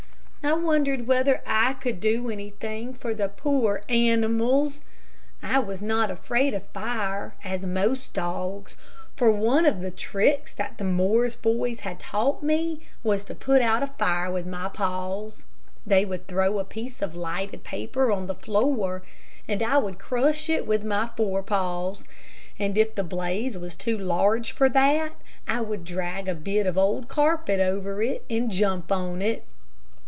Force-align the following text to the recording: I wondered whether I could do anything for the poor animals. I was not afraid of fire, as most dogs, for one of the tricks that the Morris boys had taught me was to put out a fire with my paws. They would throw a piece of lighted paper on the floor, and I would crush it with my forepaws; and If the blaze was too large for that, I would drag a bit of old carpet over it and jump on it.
I 0.43 0.53
wondered 0.53 1.05
whether 1.05 1.41
I 1.45 1.73
could 1.73 1.99
do 1.99 2.31
anything 2.31 2.95
for 2.95 3.13
the 3.13 3.29
poor 3.29 3.83
animals. 3.87 4.81
I 5.43 5.59
was 5.59 5.83
not 5.83 6.09
afraid 6.09 6.55
of 6.55 6.65
fire, 6.69 7.35
as 7.43 7.63
most 7.63 8.13
dogs, 8.15 8.75
for 9.15 9.31
one 9.31 9.67
of 9.67 9.81
the 9.81 9.91
tricks 9.91 10.51
that 10.55 10.79
the 10.79 10.83
Morris 10.83 11.35
boys 11.35 11.81
had 11.81 11.99
taught 11.99 12.41
me 12.41 12.81
was 13.03 13.23
to 13.25 13.35
put 13.35 13.61
out 13.61 13.83
a 13.83 13.87
fire 13.87 14.31
with 14.31 14.47
my 14.47 14.67
paws. 14.67 15.43
They 15.85 16.05
would 16.05 16.25
throw 16.25 16.57
a 16.57 16.65
piece 16.65 17.03
of 17.03 17.15
lighted 17.15 17.63
paper 17.63 18.11
on 18.11 18.25
the 18.25 18.33
floor, 18.35 19.03
and 19.47 19.61
I 19.61 19.77
would 19.77 19.99
crush 19.99 20.49
it 20.49 20.65
with 20.65 20.83
my 20.83 21.11
forepaws; 21.15 22.07
and 22.57 22.79
If 22.79 22.95
the 22.95 23.03
blaze 23.03 23.59
was 23.59 23.75
too 23.75 23.95
large 23.97 24.53
for 24.53 24.69
that, 24.69 25.13
I 25.47 25.61
would 25.61 25.83
drag 25.85 26.27
a 26.27 26.33
bit 26.33 26.65
of 26.65 26.79
old 26.79 27.07
carpet 27.09 27.59
over 27.59 28.01
it 28.01 28.25
and 28.27 28.49
jump 28.49 28.91
on 28.91 29.21
it. 29.21 29.45